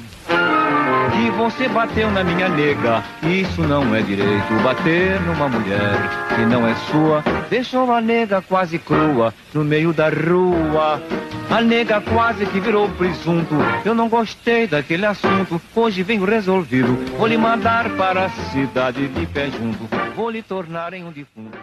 que 1.11 1.29
você 1.31 1.67
bateu 1.67 2.09
na 2.09 2.23
minha 2.23 2.47
nega. 2.47 3.03
Isso 3.23 3.61
não 3.61 3.93
é 3.93 4.01
direito, 4.01 4.53
bater 4.63 5.19
numa 5.21 5.49
mulher 5.49 5.95
que 6.35 6.45
não 6.45 6.67
é 6.67 6.73
sua. 6.89 7.23
Deixou 7.49 7.91
a 7.91 8.01
nega 8.01 8.41
quase 8.41 8.79
crua 8.79 9.33
no 9.53 9.63
meio 9.63 9.93
da 9.93 10.09
rua. 10.09 11.01
A 11.49 11.61
nega 11.61 11.99
quase 12.01 12.45
que 12.45 12.59
virou 12.59 12.89
presunto. 12.89 13.55
Eu 13.83 13.93
não 13.93 14.07
gostei 14.07 14.67
daquele 14.67 15.05
assunto. 15.05 15.61
Hoje 15.75 16.01
venho 16.01 16.23
resolvido. 16.23 16.95
Vou 17.17 17.27
lhe 17.27 17.37
mandar 17.37 17.89
para 17.97 18.25
a 18.25 18.29
cidade 18.29 19.07
de 19.09 19.25
pé 19.27 19.49
junto. 19.51 19.87
Vou 20.15 20.29
lhe 20.29 20.41
tornar 20.41 20.93
em 20.93 21.03
um 21.03 21.11
defunto. 21.11 21.57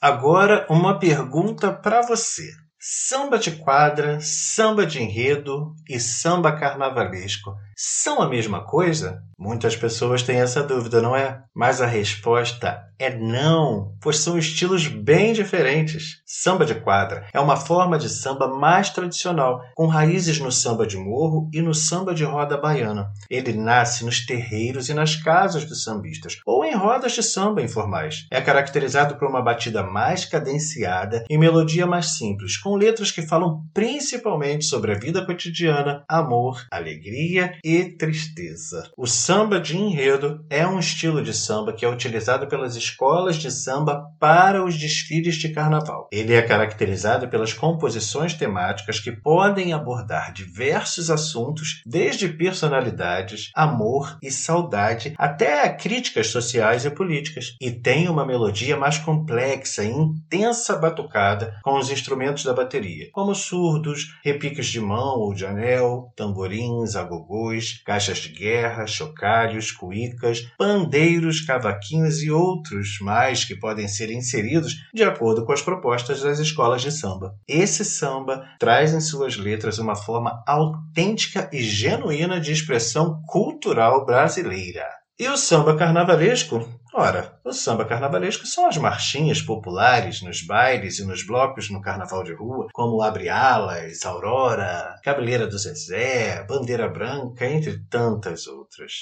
Agora, 0.00 0.66
uma 0.68 0.98
pergunta 0.98 1.72
para 1.72 2.02
você. 2.02 2.44
Samba 2.80 3.38
de 3.38 3.52
quadra, 3.52 4.18
samba 4.20 4.86
de 4.86 5.02
enredo 5.02 5.74
e 5.88 5.98
samba 5.98 6.52
carnavalesco 6.52 7.52
são 7.80 8.20
a 8.20 8.28
mesma 8.28 8.64
coisa? 8.64 9.22
Muitas 9.38 9.76
pessoas 9.76 10.24
têm 10.24 10.40
essa 10.40 10.64
dúvida, 10.64 11.00
não 11.00 11.14
é? 11.14 11.40
Mas 11.54 11.80
a 11.80 11.86
resposta 11.86 12.88
é 12.98 13.16
não, 13.16 13.94
pois 14.00 14.18
são 14.18 14.36
estilos 14.36 14.88
bem 14.88 15.32
diferentes. 15.32 16.20
Samba 16.26 16.66
de 16.66 16.74
quadra 16.74 17.24
é 17.32 17.38
uma 17.38 17.56
forma 17.56 17.96
de 17.96 18.08
samba 18.08 18.48
mais 18.48 18.90
tradicional, 18.90 19.60
com 19.76 19.86
raízes 19.86 20.40
no 20.40 20.50
samba 20.50 20.84
de 20.84 20.96
morro 20.96 21.48
e 21.52 21.62
no 21.62 21.72
samba 21.72 22.12
de 22.12 22.24
roda 22.24 22.56
baiana. 22.58 23.12
Ele 23.30 23.52
nasce 23.52 24.04
nos 24.04 24.26
terreiros 24.26 24.88
e 24.88 24.94
nas 24.94 25.14
casas 25.14 25.64
dos 25.64 25.84
sambistas, 25.84 26.40
ou 26.44 26.64
em 26.64 26.74
rodas 26.74 27.12
de 27.12 27.22
samba 27.22 27.62
informais. 27.62 28.26
É 28.32 28.40
caracterizado 28.40 29.14
por 29.16 29.28
uma 29.28 29.40
batida 29.40 29.84
mais 29.84 30.24
cadenciada 30.24 31.24
e 31.30 31.38
melodia 31.38 31.86
mais 31.86 32.16
simples, 32.16 32.56
com 32.56 32.74
letras 32.74 33.12
que 33.12 33.22
falam 33.22 33.62
principalmente 33.72 34.64
sobre 34.64 34.90
a 34.90 34.98
vida 34.98 35.24
cotidiana, 35.24 36.02
amor, 36.08 36.66
alegria 36.72 37.56
tristeza. 37.96 38.90
O 38.96 39.06
samba 39.06 39.60
de 39.60 39.76
enredo 39.76 40.44
é 40.48 40.66
um 40.66 40.78
estilo 40.78 41.22
de 41.22 41.34
samba 41.34 41.72
que 41.72 41.84
é 41.84 41.88
utilizado 41.88 42.46
pelas 42.46 42.76
escolas 42.76 43.36
de 43.36 43.50
samba 43.50 44.04
para 44.18 44.64
os 44.64 44.76
desfiles 44.76 45.36
de 45.36 45.50
carnaval. 45.50 46.08
Ele 46.12 46.34
é 46.34 46.42
caracterizado 46.42 47.28
pelas 47.28 47.52
composições 47.52 48.34
temáticas 48.34 49.00
que 49.00 49.12
podem 49.12 49.72
abordar 49.72 50.32
diversos 50.32 51.10
assuntos, 51.10 51.82
desde 51.84 52.28
personalidades, 52.28 53.50
amor 53.54 54.16
e 54.22 54.30
saudade, 54.30 55.14
até 55.18 55.68
críticas 55.68 56.28
sociais 56.28 56.84
e 56.84 56.90
políticas, 56.90 57.56
e 57.60 57.70
tem 57.70 58.08
uma 58.08 58.24
melodia 58.24 58.76
mais 58.76 58.98
complexa 58.98 59.84
e 59.84 59.90
intensa 59.90 60.76
batucada 60.76 61.58
com 61.62 61.78
os 61.78 61.90
instrumentos 61.90 62.44
da 62.44 62.54
bateria, 62.54 63.08
como 63.12 63.34
surdos, 63.34 64.18
repiques 64.24 64.66
de 64.66 64.80
mão 64.80 65.18
ou 65.18 65.34
de 65.34 65.44
anel, 65.44 66.12
tamborins, 66.16 66.96
agogôs, 66.96 67.57
caixas 67.84 68.18
de 68.18 68.28
guerra, 68.30 68.86
chocalhos, 68.86 69.70
cuícas, 69.70 70.40
pandeiros, 70.56 71.40
cavaquinhos 71.40 72.22
e 72.22 72.30
outros 72.30 72.98
mais 73.00 73.44
que 73.44 73.56
podem 73.56 73.88
ser 73.88 74.10
inseridos 74.10 74.74
de 74.94 75.02
acordo 75.02 75.44
com 75.44 75.52
as 75.52 75.62
propostas 75.62 76.22
das 76.22 76.38
escolas 76.38 76.82
de 76.82 76.92
samba. 76.92 77.34
Esse 77.46 77.84
samba 77.84 78.44
traz 78.58 78.92
em 78.92 79.00
suas 79.00 79.36
letras 79.36 79.78
uma 79.78 79.94
forma 79.94 80.42
autêntica 80.46 81.48
e 81.52 81.62
genuína 81.62 82.40
de 82.40 82.52
expressão 82.52 83.22
cultural 83.26 84.04
brasileira. 84.04 84.86
E 85.18 85.26
o 85.28 85.36
samba 85.36 85.76
carnavalesco? 85.76 86.77
Ora, 86.94 87.38
o 87.44 87.52
samba 87.52 87.84
carnavalesco 87.84 88.46
são 88.46 88.66
as 88.66 88.78
marchinhas 88.78 89.42
populares 89.42 90.22
nos 90.22 90.40
bailes 90.42 90.98
e 90.98 91.04
nos 91.04 91.24
blocos 91.24 91.68
no 91.68 91.82
carnaval 91.82 92.24
de 92.24 92.32
rua, 92.32 92.68
como 92.72 93.02
Abre 93.02 93.28
Alas, 93.28 94.04
Aurora, 94.06 94.98
Cabeleira 95.04 95.46
do 95.46 95.58
Zezé, 95.58 96.42
Bandeira 96.44 96.88
Branca, 96.88 97.46
entre 97.46 97.78
tantas 97.90 98.46
outras. 98.46 98.92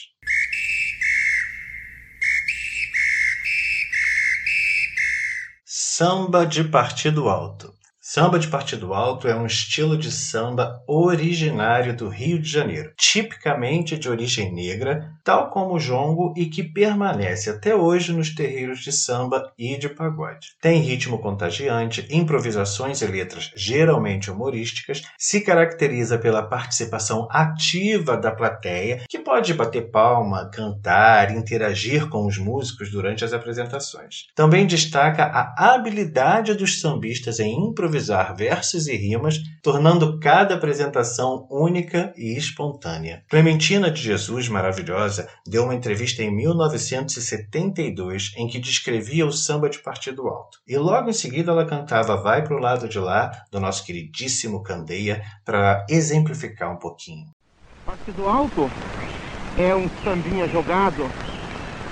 Samba 5.65 6.45
de 6.45 6.65
Partido 6.65 7.29
Alto. 7.29 7.76
Samba 8.09 8.39
de 8.39 8.47
partido 8.47 8.95
alto 8.95 9.27
é 9.27 9.35
um 9.35 9.47
estilo 9.47 9.99
de 9.99 10.13
samba 10.13 10.81
originário 10.87 11.93
do 11.93 12.09
Rio 12.09 12.39
de 12.39 12.49
Janeiro, 12.49 12.93
tipicamente 12.97 13.99
de 13.99 14.09
origem 14.09 14.55
negra, 14.55 15.11
tal 15.25 15.51
como 15.51 15.75
o 15.75 15.79
jongo 15.81 16.33
e 16.37 16.47
que 16.47 16.63
permanece 16.63 17.51
até 17.51 17.75
hoje 17.75 18.13
nos 18.13 18.33
terreiros 18.33 18.79
de 18.79 18.93
samba 18.93 19.53
e 19.59 19.77
de 19.77 19.89
pagode. 19.89 20.51
Tem 20.61 20.81
ritmo 20.81 21.19
contagiante, 21.19 22.07
improvisações 22.09 23.03
e 23.03 23.07
letras 23.07 23.51
geralmente 23.57 24.31
humorísticas, 24.31 25.03
se 25.19 25.41
caracteriza 25.41 26.17
pela 26.17 26.45
participação 26.45 27.27
ativa 27.29 28.17
da 28.17 28.31
plateia, 28.31 29.03
que 29.09 29.19
pode 29.19 29.53
bater 29.53 29.91
palma, 29.91 30.49
cantar, 30.55 31.37
interagir 31.37 32.09
com 32.09 32.25
os 32.25 32.39
músicos 32.39 32.89
durante 32.89 33.25
as 33.25 33.33
apresentações. 33.33 34.27
Também 34.33 34.65
destaca 34.65 35.25
a 35.25 35.75
habilidade 35.75 36.55
dos 36.55 36.81
sambistas 36.81 37.41
em 37.41 37.53
improvisar 37.53 37.96
versos 38.37 38.87
e 38.87 38.97
rimas, 38.97 39.39
tornando 39.63 40.19
cada 40.21 40.55
apresentação 40.55 41.47
única 41.51 42.13
e 42.17 42.37
espontânea. 42.37 43.23
Clementina 43.29 43.91
de 43.91 44.03
Jesus 44.03 44.49
Maravilhosa 44.49 45.29
deu 45.47 45.65
uma 45.65 45.75
entrevista 45.75 46.23
em 46.23 46.35
1972 46.35 48.33
em 48.37 48.47
que 48.47 48.59
descrevia 48.59 49.27
o 49.27 49.33
samba 49.33 49.69
de 49.69 49.79
partido 49.79 50.29
alto. 50.29 50.59
E 50.67 50.77
logo 50.77 51.09
em 51.09 51.13
seguida 51.13 51.53
ela 51.53 51.65
cantava 51.65 52.17
Vai 52.17 52.43
pro 52.43 52.59
lado 52.59 52.89
de 52.89 52.99
lá, 52.99 53.31
do 53.51 53.61
nosso 53.61 53.85
queridíssimo 53.85 54.63
Candeia, 54.63 55.23
para 55.45 55.85
exemplificar 55.89 56.73
um 56.73 56.79
pouquinho. 56.79 57.27
Partido 57.85 58.27
alto 58.27 58.71
é 59.57 59.75
um 59.75 59.89
sambinha 60.03 60.49
jogado, 60.49 61.09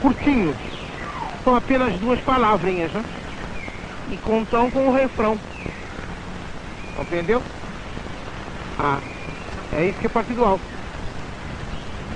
curtinho, 0.00 0.54
são 1.44 1.54
apenas 1.54 1.98
duas 2.00 2.20
palavrinhas, 2.20 2.90
né? 2.92 3.04
E 4.10 4.16
contam 4.16 4.70
com 4.70 4.88
o 4.88 4.92
refrão. 4.92 5.38
Entendeu? 7.00 7.42
Ah, 8.78 8.98
é 9.72 9.86
isso 9.86 9.98
que 10.00 10.06
é 10.06 10.10
partido 10.10 10.44
alto. 10.44 10.64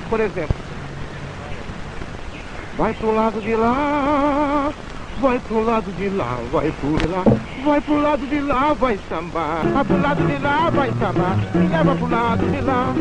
Por 0.08 0.20
exemplo, 0.20 0.56
vai 2.76 2.94
pro 2.94 3.14
lado 3.14 3.40
de 3.40 3.54
lá, 3.54 4.72
vai 5.20 5.38
pro 5.40 5.64
lado 5.64 5.90
de 5.92 6.08
lá, 6.10 6.38
vai 6.52 6.70
pro 6.72 7.10
lá, 7.10 7.24
vai 7.64 7.80
pro 7.80 8.00
lado 8.00 8.26
de 8.26 8.40
lá, 8.40 8.72
vai 8.72 8.98
sambar, 9.08 9.66
vai 9.72 9.84
pro 9.84 10.00
lado 10.00 10.26
de 10.26 10.38
lá, 10.38 10.70
vai 10.70 10.92
sambar, 10.92 11.36
me 11.54 11.68
leva 11.68 11.96
pro 11.96 12.08
lado 12.08 12.46
de 12.46 12.60
lá, 12.60 12.94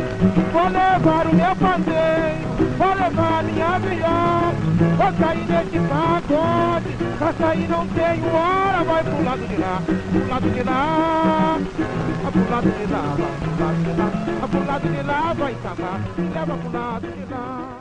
vou 0.52 0.64
levar 0.64 1.28
o 1.28 1.36
meu 1.36 1.56
pandeiro, 1.56 2.74
vou 2.78 2.94
levar 2.96 3.44
minha 3.44 3.80
viola, 3.80 4.54
vou 4.98 5.14
sair 5.20 5.46
nesse 5.46 5.80
pagode, 5.88 6.98
pra 7.20 7.34
sair 7.34 7.68
não 7.68 7.88
tenho 7.88 8.26
hora, 8.34 8.84
vai 8.84 9.04
pro 9.04 9.24
lado 9.24 9.48
de 9.48 9.58
lá, 9.58 9.82
pro 10.12 10.28
lado 10.28 10.50
de 10.50 10.64
lá, 10.64 11.58
vai 12.24 12.32
pro 12.32 12.50
lado 12.50 12.72
de 12.72 12.92
lá, 12.92 13.16
vai 13.18 13.30
pro 13.38 13.64
lado 13.64 13.84
de 13.84 13.94
lá, 13.94 14.12
vai 14.40 14.50
pro 14.50 14.66
lado 14.66 14.90
de 14.90 15.04
lá, 15.04 15.34
vai 15.34 15.56
sambar, 15.62 16.02
me 16.18 16.30
leva 16.30 16.58
pro 16.58 16.72
lado 16.72 17.08
de 17.08 17.32
lá. 17.32 17.78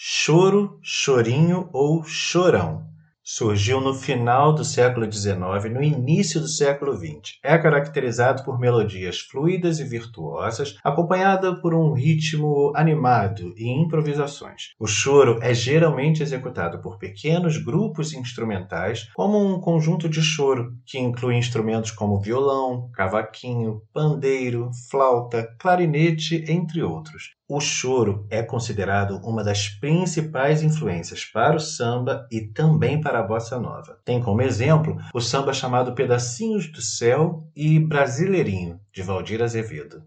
Choro, 0.00 0.78
chorinho 0.82 1.68
ou 1.72 2.04
chorão. 2.04 2.87
Surgiu 3.30 3.78
no 3.78 3.92
final 3.92 4.54
do 4.54 4.64
século 4.64 5.04
XIX 5.04 5.66
e 5.66 5.68
no 5.68 5.82
início 5.82 6.40
do 6.40 6.48
século 6.48 6.96
XX. 6.96 7.36
É 7.44 7.58
caracterizado 7.58 8.42
por 8.42 8.58
melodias 8.58 9.20
fluidas 9.20 9.78
e 9.80 9.84
virtuosas, 9.84 10.78
acompanhada 10.82 11.54
por 11.60 11.74
um 11.74 11.92
ritmo 11.92 12.72
animado 12.74 13.52
e 13.54 13.68
improvisações. 13.68 14.70
O 14.80 14.86
choro 14.86 15.38
é 15.42 15.52
geralmente 15.52 16.22
executado 16.22 16.80
por 16.80 16.96
pequenos 16.96 17.62
grupos 17.62 18.14
instrumentais, 18.14 19.10
como 19.14 19.36
um 19.38 19.60
conjunto 19.60 20.08
de 20.08 20.22
choro, 20.22 20.72
que 20.86 20.98
inclui 20.98 21.36
instrumentos 21.36 21.90
como 21.90 22.22
violão, 22.22 22.90
cavaquinho, 22.94 23.82
pandeiro, 23.92 24.70
flauta, 24.90 25.54
clarinete, 25.58 26.46
entre 26.48 26.82
outros. 26.82 27.37
O 27.50 27.60
choro 27.60 28.26
é 28.28 28.42
considerado 28.42 29.22
uma 29.24 29.42
das 29.42 29.70
principais 29.70 30.62
influências 30.62 31.24
para 31.24 31.56
o 31.56 31.60
samba 31.60 32.28
e 32.30 32.42
também 32.42 33.00
para 33.00 33.20
a 33.20 33.22
bossa 33.22 33.58
nova. 33.58 33.98
Tem 34.04 34.20
como 34.20 34.42
exemplo 34.42 34.98
o 35.14 35.20
samba 35.20 35.54
chamado 35.54 35.94
Pedacinhos 35.94 36.70
do 36.70 36.82
Céu 36.82 37.48
e 37.56 37.80
Brasileirinho, 37.80 38.78
de 38.92 39.02
Valdir 39.02 39.40
Azevedo. 39.40 40.02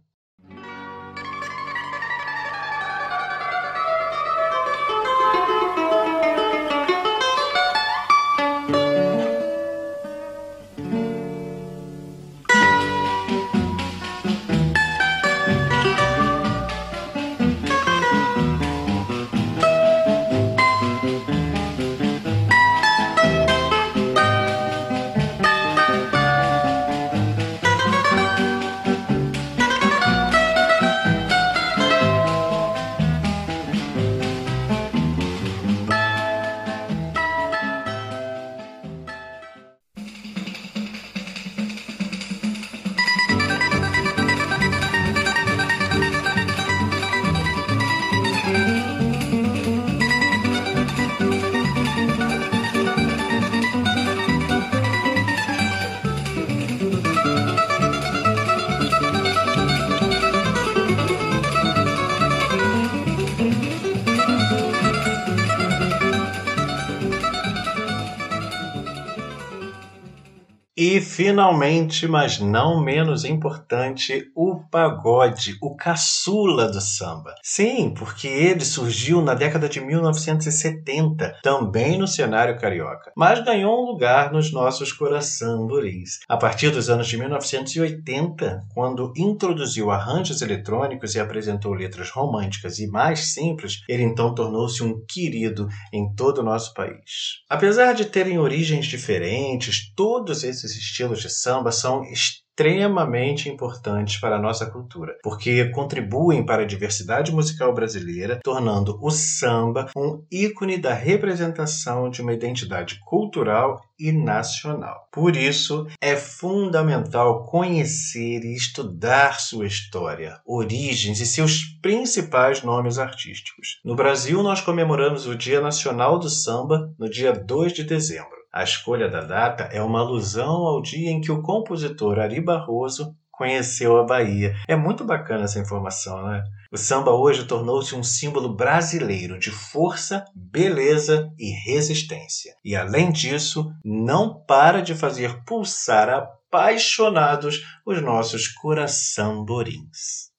E 70.83 70.99
finalmente, 70.99 72.07
mas 72.07 72.39
não 72.39 72.83
menos 72.83 73.23
importante, 73.23 74.31
o 74.35 74.61
pagode, 74.71 75.55
o 75.61 75.75
caçula 75.75 76.71
do 76.71 76.81
samba. 76.81 77.35
Sim, 77.43 77.93
porque 77.95 78.27
ele 78.27 78.65
surgiu 78.65 79.21
na 79.21 79.35
década 79.35 79.69
de 79.69 79.79
1970, 79.79 81.35
também 81.43 81.99
no 81.99 82.07
cenário 82.07 82.57
carioca, 82.57 83.11
mas 83.15 83.45
ganhou 83.45 83.79
um 83.79 83.91
lugar 83.91 84.33
nos 84.33 84.51
nossos 84.51 84.91
coraçamboris. 84.91 86.21
A 86.27 86.35
partir 86.35 86.71
dos 86.71 86.89
anos 86.89 87.07
de 87.07 87.15
1980, 87.15 88.63
quando 88.73 89.13
introduziu 89.15 89.91
arranjos 89.91 90.41
eletrônicos 90.41 91.13
e 91.13 91.19
apresentou 91.19 91.75
letras 91.75 92.09
românticas 92.09 92.79
e 92.79 92.87
mais 92.87 93.35
simples, 93.35 93.83
ele 93.87 94.01
então 94.01 94.33
tornou-se 94.33 94.83
um 94.83 94.99
querido 95.07 95.67
em 95.93 96.11
todo 96.15 96.39
o 96.39 96.43
nosso 96.43 96.73
país. 96.73 97.43
Apesar 97.47 97.93
de 97.93 98.05
terem 98.05 98.39
origens 98.39 98.87
diferentes, 98.87 99.93
todos 99.95 100.43
esses 100.43 100.70
esses 100.71 100.83
estilos 100.83 101.21
de 101.21 101.29
samba 101.29 101.71
são 101.71 102.03
extremamente 102.03 103.49
importantes 103.49 104.19
para 104.19 104.35
a 104.35 104.41
nossa 104.41 104.65
cultura, 104.65 105.15
porque 105.23 105.65
contribuem 105.69 106.45
para 106.45 106.61
a 106.61 106.65
diversidade 106.65 107.31
musical 107.31 107.73
brasileira, 107.73 108.39
tornando 108.43 108.97
o 109.01 109.09
samba 109.09 109.89
um 109.95 110.23
ícone 110.31 110.77
da 110.77 110.93
representação 110.93 112.09
de 112.09 112.21
uma 112.21 112.33
identidade 112.33 112.99
cultural 113.05 113.81
e 113.99 114.11
nacional. 114.11 115.07
Por 115.11 115.35
isso, 115.35 115.87
é 115.99 116.15
fundamental 116.15 117.45
conhecer 117.45 118.43
e 118.43 118.55
estudar 118.55 119.39
sua 119.39 119.65
história, 119.65 120.39
origens 120.45 121.19
e 121.19 121.25
seus 121.25 121.63
principais 121.81 122.63
nomes 122.63 122.97
artísticos. 122.97 123.79
No 123.83 123.95
Brasil, 123.95 124.43
nós 124.43 124.61
comemoramos 124.61 125.25
o 125.25 125.35
Dia 125.35 125.61
Nacional 125.61 126.19
do 126.19 126.29
Samba 126.29 126.93
no 126.97 127.09
dia 127.09 127.33
2 127.33 127.73
de 127.73 127.83
dezembro. 127.83 128.40
A 128.53 128.63
escolha 128.63 129.09
da 129.09 129.21
data 129.21 129.63
é 129.71 129.81
uma 129.81 129.99
alusão 129.99 130.49
ao 130.49 130.81
dia 130.81 131.09
em 131.09 131.21
que 131.21 131.31
o 131.31 131.41
compositor 131.41 132.19
Ari 132.19 132.41
Barroso 132.41 133.15
conheceu 133.31 133.97
a 133.97 134.03
Bahia. 134.03 134.55
É 134.67 134.75
muito 134.75 135.03
bacana 135.03 135.45
essa 135.45 135.59
informação, 135.59 136.27
né? 136.27 136.43
O 136.71 136.77
samba 136.77 137.11
hoje 137.11 137.45
tornou-se 137.45 137.95
um 137.95 138.03
símbolo 138.03 138.55
brasileiro 138.55 139.39
de 139.39 139.51
força, 139.51 140.25
beleza 140.35 141.31
e 141.39 141.49
resistência. 141.65 142.53
E 142.63 142.75
além 142.75 143.11
disso, 143.11 143.71
não 143.83 144.43
para 144.45 144.81
de 144.81 144.93
fazer 144.93 145.43
pulsar 145.43 146.09
apaixonados 146.09 147.61
os 147.85 148.01
nossos 148.01 148.47
coração-borins. 148.47 150.30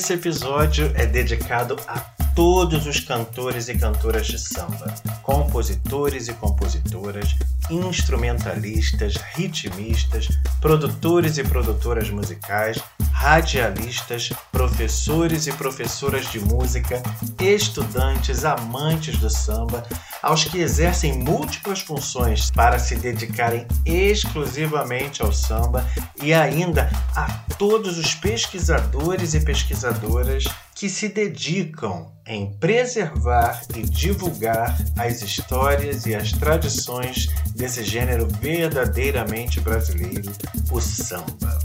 Esse 0.00 0.14
episódio 0.14 0.90
é 0.94 1.04
dedicado 1.04 1.76
a 1.86 2.00
todos 2.34 2.86
os 2.86 3.00
cantores 3.00 3.68
e 3.68 3.76
cantoras 3.76 4.26
de 4.26 4.38
samba, 4.38 4.94
compositores 5.22 6.26
e 6.26 6.32
compositoras, 6.32 7.36
instrumentalistas, 7.68 9.16
ritmistas, 9.34 10.28
produtores 10.58 11.36
e 11.36 11.44
produtoras 11.44 12.08
musicais, 12.08 12.78
radialistas, 13.20 14.30
professores 14.50 15.46
e 15.46 15.52
professoras 15.52 16.24
de 16.32 16.40
música, 16.40 17.02
estudantes, 17.38 18.46
amantes 18.46 19.18
do 19.18 19.28
samba, 19.28 19.86
aos 20.22 20.44
que 20.44 20.58
exercem 20.58 21.18
múltiplas 21.18 21.80
funções 21.80 22.50
para 22.50 22.78
se 22.78 22.96
dedicarem 22.96 23.66
exclusivamente 23.84 25.20
ao 25.20 25.34
samba 25.34 25.86
e 26.22 26.32
ainda 26.32 26.90
a 27.14 27.26
todos 27.58 27.98
os 27.98 28.14
pesquisadores 28.14 29.34
e 29.34 29.40
pesquisadoras 29.40 30.44
que 30.74 30.88
se 30.88 31.10
dedicam 31.10 32.10
em 32.26 32.50
preservar 32.54 33.60
e 33.76 33.82
divulgar 33.82 34.78
as 34.96 35.20
histórias 35.20 36.06
e 36.06 36.14
as 36.14 36.32
tradições 36.32 37.26
desse 37.54 37.84
gênero 37.84 38.26
verdadeiramente 38.40 39.60
brasileiro, 39.60 40.32
o 40.70 40.80
samba. 40.80 41.58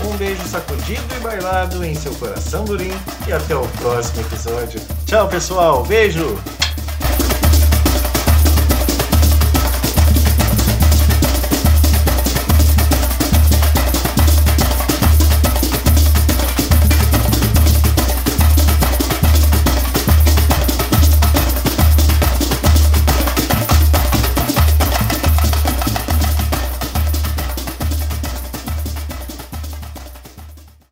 Um 0.05 0.17
beijo 0.17 0.43
sacudido 0.47 1.03
e 1.15 1.19
bailado 1.19 1.83
em 1.83 1.95
seu 1.95 2.13
coração, 2.15 2.65
Borim. 2.65 2.91
E 3.27 3.33
até 3.33 3.55
o 3.55 3.65
próximo 3.79 4.21
episódio. 4.21 4.81
Tchau, 5.05 5.27
pessoal. 5.27 5.83
Beijo! 5.83 6.37